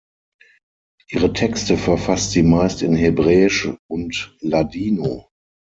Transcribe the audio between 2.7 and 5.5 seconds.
in Hebräisch und Ladino.